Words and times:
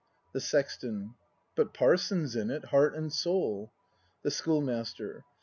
The 0.33 0.41
Sexton. 0.41 1.13
But 1.55 1.75
Parson's 1.75 2.35
in 2.35 2.49
it, 2.49 2.65
heart 2.65 2.95
and 2.95 3.13
soul. 3.13 3.71
The 4.23 4.31
Schoolmaster. 4.31 5.25